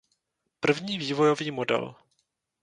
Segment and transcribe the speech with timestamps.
[0.59, 1.95] První vývojový model.